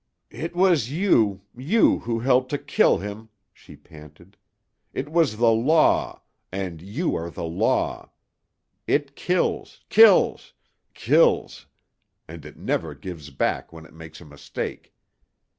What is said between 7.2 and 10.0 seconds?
the Law. It kills